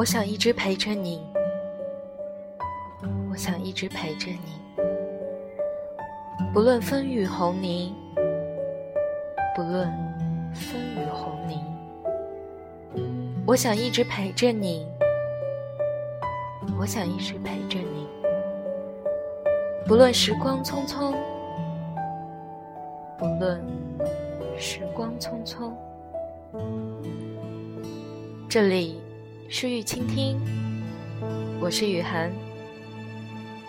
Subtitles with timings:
[0.00, 1.20] 我想一直陪着你，
[3.30, 4.82] 我想一直陪着你，
[6.54, 7.94] 不论风雨红泥，
[9.54, 9.86] 不论
[10.54, 11.62] 风雨红泥，
[13.46, 14.88] 我想一直陪着你，
[16.78, 18.08] 我想一直陪着你，
[19.86, 21.14] 不论时光匆匆，
[23.18, 23.62] 不论
[24.56, 25.70] 时光匆匆，
[28.48, 28.98] 这里。
[29.52, 30.40] 是雨倾听，
[31.60, 32.30] 我是雨涵。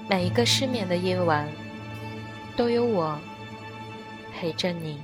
[0.08, 1.50] 每一个失眠的夜晚，
[2.56, 3.18] 都有我
[4.32, 5.02] 陪着你。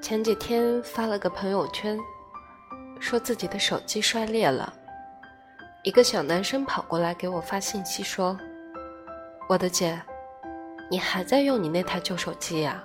[0.00, 1.98] 前几天发了个朋友圈，
[3.00, 4.72] 说自己的手机摔裂了，
[5.82, 8.38] 一个小男生跑过来给我发信息说
[9.50, 10.00] ：“我的姐。”
[10.90, 12.84] 你还在用你那台旧手机呀？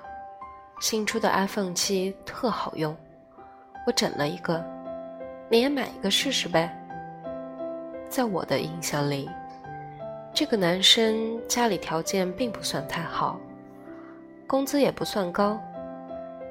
[0.80, 2.96] 新出的 iPhone 七特好用，
[3.86, 4.64] 我整了一个，
[5.50, 6.74] 你也买一个试试呗。
[8.08, 9.30] 在我的印象里，
[10.34, 13.38] 这个男生家里条件并不算太好，
[14.48, 15.60] 工资也不算高，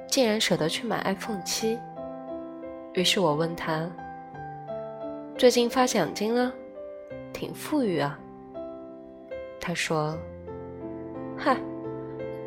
[0.06, 1.78] 竟然舍得去买 iPhone 七。
[2.92, 3.88] 于是我问他
[5.38, 6.52] ：“最近发奖金了，
[7.32, 8.18] 挺富裕啊。”
[9.58, 10.16] 他说。
[11.40, 11.56] 嗨，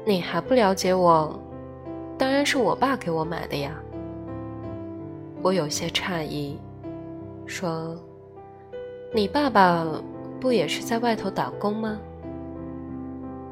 [0.06, 1.39] 你还不了解我？
[2.17, 3.72] 当然是我爸给我买的呀。
[5.42, 6.59] 我有些诧异，
[7.45, 7.95] 说
[9.16, 9.88] ：“你爸爸
[10.42, 11.97] 不也是在外头打工吗？”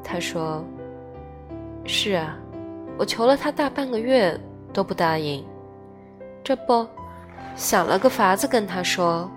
[0.04, 0.62] 他说
[1.86, 2.36] ：“是啊，
[2.98, 4.38] 我求了他大半个月
[4.74, 5.42] 都不答应。
[6.44, 6.86] 这不，
[7.56, 9.28] 想了个法子跟他说，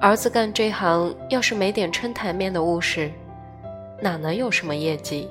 [0.00, 3.10] 儿子干这行要是没点撑台面的物事。”
[4.00, 5.28] 哪能有什么业绩？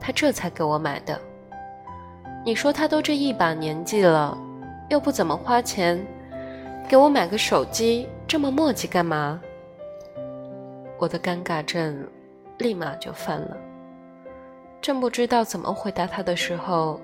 [0.00, 1.20] 他这才给我买的。
[2.44, 4.36] 你说他都这一把年纪了，
[4.88, 6.04] 又不怎么花钱，
[6.88, 9.40] 给我买个手机，这么磨叽干嘛？
[10.98, 12.04] 我的尴尬症
[12.58, 13.56] 立马就犯了。
[14.80, 16.98] 正不知道怎么回答他的时候，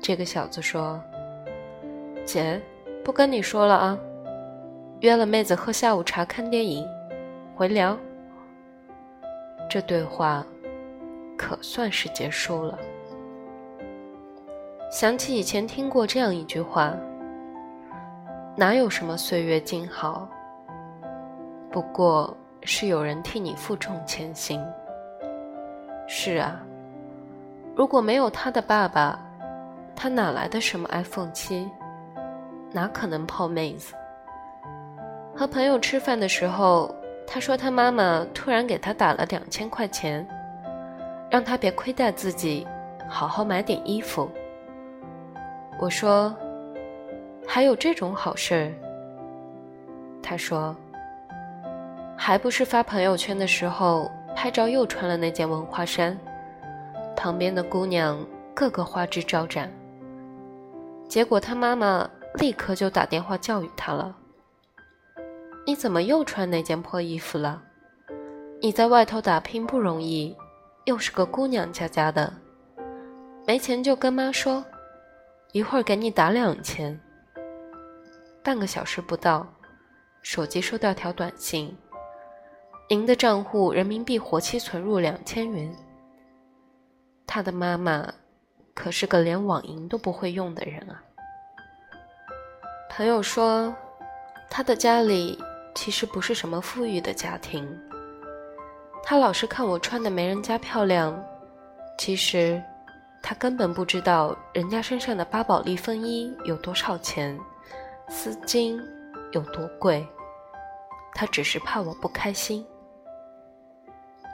[0.00, 0.98] 这个小子说
[2.24, 2.58] ：“姐，
[3.04, 3.98] 不跟你说了啊，
[5.00, 6.86] 约了妹子喝下午茶、看电影，
[7.54, 7.98] 回聊。”
[9.68, 10.44] 这对话
[11.36, 12.78] 可算是结束了。
[14.90, 16.94] 想起以前听过这样一句话
[18.56, 20.28] ：“哪有什么岁月静好，
[21.72, 24.64] 不过是有人替你负重前行。”
[26.06, 26.60] 是啊，
[27.74, 29.18] 如果没有他的爸爸，
[29.96, 31.68] 他哪来的什么 iPhone 七？
[32.70, 33.94] 哪可能泡妹子？
[35.34, 36.94] 和朋友吃饭的时候。
[37.26, 40.26] 他说他妈妈突然给他打了两千块钱，
[41.30, 42.66] 让他别亏待自己，
[43.08, 44.30] 好好买点衣服。
[45.80, 46.34] 我说，
[47.46, 48.72] 还有这种好事？
[50.22, 50.74] 他说，
[52.16, 56.16] 还不是发朋友圈的时候拍照又穿了那件文化衫，
[57.16, 58.24] 旁边的姑娘
[58.54, 59.70] 个个花枝招展。
[61.08, 64.14] 结果他妈妈立刻就打电话教育他了。
[65.66, 67.62] 你怎么又穿那件破衣服了？
[68.60, 70.36] 你在外头打拼不容易，
[70.84, 72.30] 又是个姑娘家家的，
[73.46, 74.62] 没钱就跟妈说，
[75.52, 77.00] 一会儿给你打两千。
[78.42, 79.46] 半个小时不到，
[80.20, 81.74] 手机收到条短信：
[82.90, 85.74] 您的账户人民币活期存入两千元。
[87.26, 88.06] 他的妈妈
[88.74, 91.02] 可是个连网银都不会用的人啊。
[92.90, 93.74] 朋友说，
[94.50, 95.38] 他的家里。
[95.74, 97.68] 其实不是什么富裕的家庭，
[99.02, 101.14] 他老是看我穿的没人家漂亮，
[101.98, 102.62] 其实
[103.22, 107.38] 他根本不知道人家身上的巴宝莉风衣有多少钱，
[108.08, 108.80] 丝巾
[109.32, 110.06] 有多贵，
[111.14, 112.64] 他只是怕我不开心。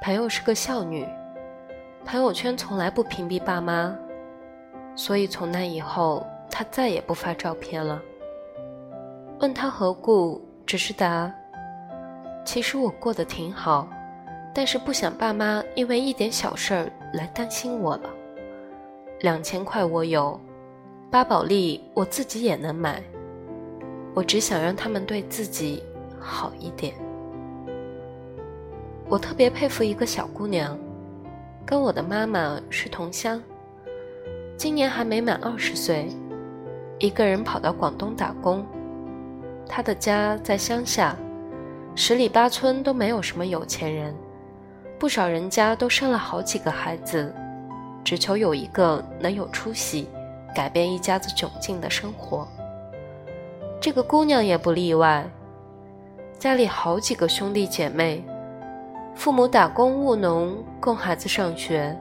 [0.03, 1.07] 朋友是个孝女，
[2.05, 3.97] 朋友圈从来不屏蔽爸妈，
[4.95, 8.01] 所以从那以后他再也不发照片了。
[9.41, 10.50] 问他何故？
[10.71, 11.29] 只是答，
[12.45, 13.89] 其实我过得挺好，
[14.55, 18.09] 但是不想爸妈因为一点小事儿来担心我了。
[19.19, 20.41] 两千块我有，
[21.11, 23.03] 巴宝莉我自己也能买，
[24.15, 25.83] 我只想让他们对自己
[26.21, 26.95] 好一点。
[29.09, 30.79] 我特别佩服一个小姑娘，
[31.67, 33.43] 跟我的妈妈是同乡，
[34.57, 36.07] 今年还没满二十岁，
[37.01, 38.65] 一个人跑到广东打工。
[39.71, 41.17] 他的家在乡下，
[41.95, 44.13] 十里八村都没有什么有钱人，
[44.99, 47.33] 不少人家都生了好几个孩子，
[48.03, 50.09] 只求有一个能有出息、
[50.53, 52.49] 改变一家子窘境的生活。
[53.81, 55.25] 这个姑娘也不例外，
[56.37, 58.25] 家里好几个兄弟姐妹，
[59.15, 61.97] 父母打工务农供孩子上学，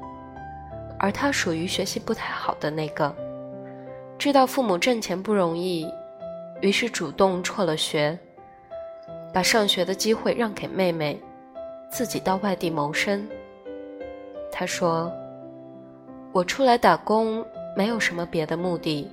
[0.97, 3.15] 而她属于学习不太好的那个。
[4.17, 5.87] 知道父母挣钱不容易，
[6.61, 8.17] 于是主动辍了学，
[9.33, 11.19] 把上学的机会让给妹妹，
[11.91, 13.27] 自己到外地谋生。
[14.51, 15.11] 他说
[16.33, 17.45] ：“我出来打工
[17.77, 19.09] 没有什么别的目的，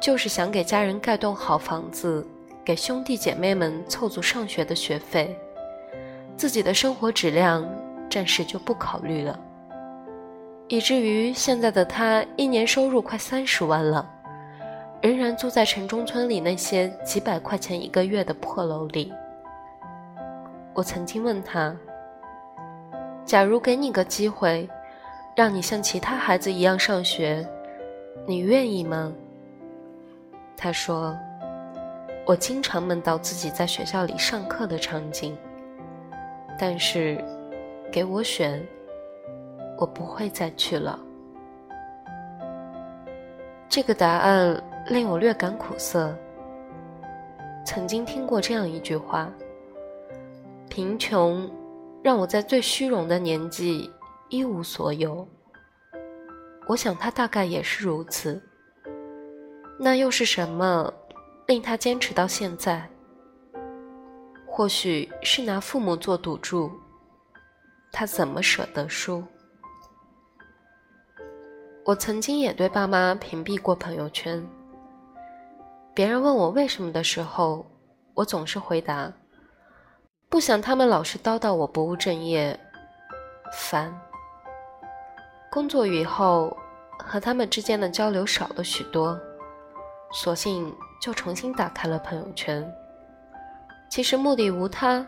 [0.00, 2.26] 就是想给家人盖栋好房子，
[2.64, 5.36] 给兄弟姐妹们凑足上学的学费，
[6.36, 7.68] 自己的生活质量
[8.08, 9.38] 暂时就不考虑了。
[10.68, 14.08] 以至于现在的他一年收入快三十万了，
[15.06, 19.12] 仍然住在城中村里那些几百块钱一个月的破楼里。”
[20.74, 21.74] 我曾经问他。
[23.24, 24.68] 假如给你个机会，
[25.34, 27.44] 让你像其他孩子一样上学，
[28.24, 29.12] 你愿意吗？
[30.56, 31.16] 他说
[32.24, 35.36] ：“我经常梦到自己在学校里上课的场景，
[36.56, 37.22] 但是
[37.90, 38.64] 给我选，
[39.76, 40.96] 我不会再去了。”
[43.68, 46.16] 这个答案令我略感苦涩。
[47.64, 49.32] 曾经听过这样一句话
[50.68, 51.50] ：“贫穷。”
[52.02, 53.90] 让我在最虚荣的年纪
[54.28, 55.26] 一无所有。
[56.68, 58.40] 我想他大概也是如此。
[59.76, 60.92] 那又是什么
[61.46, 62.88] 令他坚持到现在？
[64.46, 66.70] 或许是拿父母做赌注，
[67.90, 69.24] 他怎么舍得输？
[71.84, 74.40] 我曾经也对爸妈屏蔽过朋友圈。
[75.96, 77.64] 别人问我为什么的时候，
[78.12, 79.10] 我总是回答。
[80.28, 82.60] 不想他们老是叨叨我不务正业，
[83.50, 83.98] 烦。
[85.50, 86.54] 工作以后，
[86.98, 89.18] 和他们之间的交流少了许多，
[90.12, 90.70] 索性
[91.00, 92.70] 就重新打开了朋友圈。
[93.88, 95.02] 其实目的无他，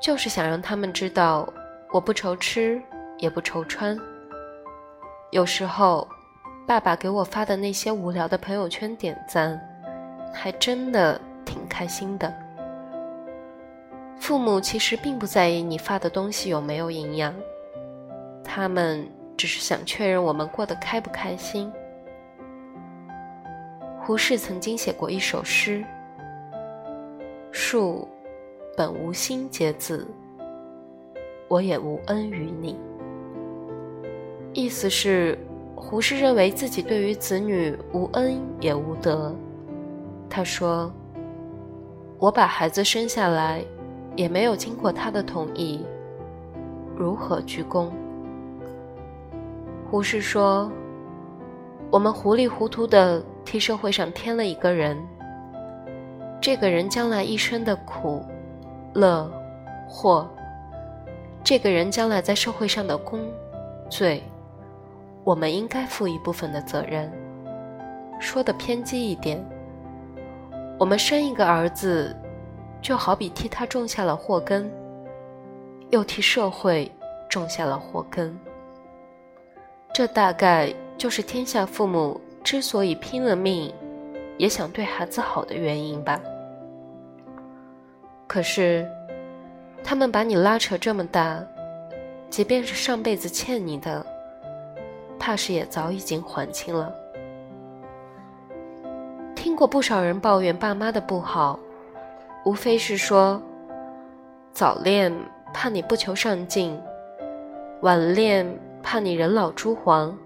[0.00, 1.52] 就是想让他们知道
[1.92, 2.80] 我不愁吃
[3.18, 3.98] 也不愁穿。
[5.32, 6.06] 有时候，
[6.68, 9.60] 爸爸给我发的那些无聊的朋友圈点赞，
[10.32, 12.32] 还真的挺开心的。
[14.18, 17.34] 父母其实并不在意你发的东西有没有营养，
[18.44, 21.72] 他们只是想确认我们过得开不开心。
[24.00, 25.84] 胡适曾经写过一首诗
[27.52, 28.08] ：“树
[28.76, 30.06] 本无心结子，
[31.46, 32.76] 我也无恩于你。”
[34.52, 35.38] 意思是，
[35.76, 39.34] 胡适认为自己对于子女无恩也无德。
[40.28, 40.92] 他说
[42.18, 43.64] ：“我把孩子生下来。”
[44.16, 45.86] 也没有经过他的同意，
[46.96, 47.88] 如何鞠躬？
[49.88, 50.68] 胡适说
[51.88, 54.98] ：“我们糊里糊涂的替社会上添了一个人，
[56.40, 58.20] 这个人将来一生的苦、
[58.92, 59.30] 乐、
[59.88, 60.28] 祸，
[61.44, 63.20] 这个人将来在社会上的功、
[63.88, 64.20] 罪，
[65.22, 67.08] 我们应该负一部分的责任。
[68.18, 69.40] 说的偏激一点，
[70.78, 72.14] 我们生一个儿子。”
[72.80, 74.70] 就好比替他种下了祸根，
[75.90, 76.88] 又替社会
[77.28, 78.38] 种下了祸根。
[79.92, 83.74] 这大概就是天下父母之所以拼了命
[84.36, 86.20] 也想对孩子好的原因吧。
[88.28, 88.88] 可是，
[89.82, 91.44] 他们把你拉扯这么大，
[92.30, 94.06] 即便是上辈子欠你的，
[95.18, 96.94] 怕是也早已经还清了。
[99.58, 101.58] 听过不少人抱怨爸妈的不好。
[102.44, 103.42] 无非是说，
[104.52, 105.12] 早恋
[105.52, 106.80] 怕你不求上进，
[107.82, 108.46] 晚恋
[108.84, 110.16] 怕你人老珠黄，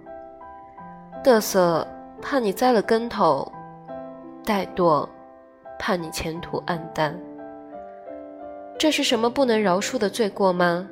[1.25, 1.89] 嘚瑟
[2.21, 3.51] 怕你栽了跟头，
[4.45, 5.09] 怠惰
[5.79, 7.19] 怕你前途黯淡。
[8.79, 10.87] 这是什么不能饶恕的罪过吗？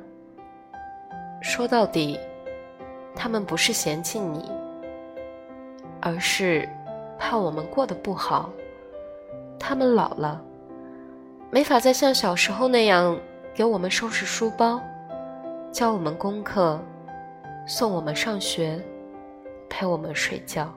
[1.43, 2.19] 说到底，
[3.15, 4.51] 他们不是嫌弃你，
[6.01, 6.67] 而是
[7.23, 8.49] 怕我们过得不好，
[9.59, 10.41] 他们老了。
[11.51, 13.15] 没法再像小时候那样
[13.53, 14.81] 给我们收拾书包，
[15.71, 16.81] 教我们功课，
[17.67, 18.83] 送我们上学，
[19.69, 20.73] 陪我们睡觉。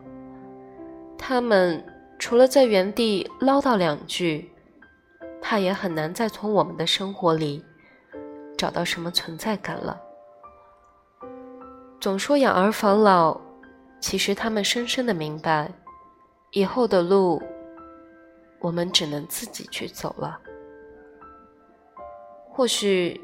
[1.17, 1.83] 他们
[2.19, 4.53] 除了在原地唠叨两句，
[5.41, 7.65] 怕也很难再从我们的生活里
[8.59, 9.99] 找到什么存在感了。
[11.99, 13.41] 总说养儿防老，
[13.99, 15.73] 其实他们深深的明白，
[16.55, 17.43] 以后的路，
[18.61, 20.39] 我们只能自己去走了。
[22.49, 23.21] 或许，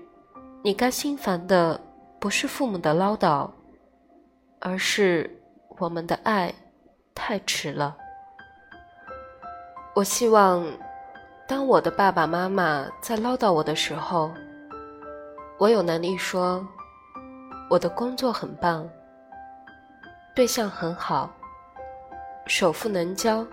[0.65, 1.81] 你该心烦的
[2.19, 3.49] 不是父母的唠叨，
[4.59, 5.41] 而是
[5.79, 6.53] 我们的爱
[7.15, 7.97] 太迟了。
[9.95, 10.67] 我希望，
[11.47, 14.33] 当我的爸爸妈妈在唠叨我的时候，
[15.57, 16.67] 我有能力说，
[17.71, 18.91] 我的工作很棒，
[20.35, 21.33] 对象很好，
[22.51, 23.47] 首付能交，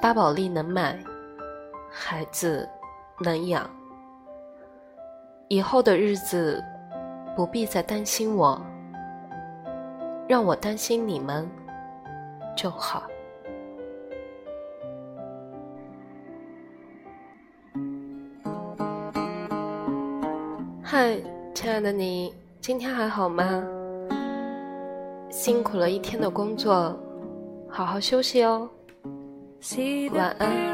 [0.00, 0.98] 八宝莉能买，
[1.88, 2.68] 孩子
[3.20, 3.70] 能养，
[5.46, 6.60] 以后的日子
[7.36, 8.60] 不必再担心我，
[10.26, 11.48] 让我担心你们
[12.56, 13.04] 就好。
[20.82, 21.16] 嗨，
[21.54, 23.64] 亲爱的你，今天还好吗？
[25.30, 26.98] 辛苦了一天的工作，
[27.72, 28.68] 好好休息哦。
[30.12, 30.72] 晚安。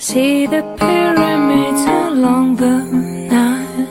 [0.00, 2.84] See the pyramids along the
[3.32, 3.88] Nile.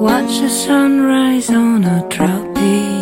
[0.00, 3.01] Watch the sunrise on a tropic